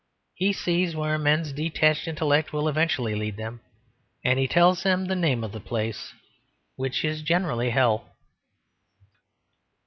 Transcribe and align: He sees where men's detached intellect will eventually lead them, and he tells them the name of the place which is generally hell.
He 0.33 0.51
sees 0.51 0.95
where 0.95 1.19
men's 1.19 1.51
detached 1.53 2.07
intellect 2.07 2.51
will 2.51 2.67
eventually 2.67 3.13
lead 3.13 3.37
them, 3.37 3.61
and 4.23 4.39
he 4.39 4.47
tells 4.47 4.81
them 4.81 5.05
the 5.05 5.15
name 5.15 5.43
of 5.43 5.51
the 5.51 5.59
place 5.59 6.15
which 6.75 7.05
is 7.05 7.21
generally 7.21 7.69
hell. 7.69 8.11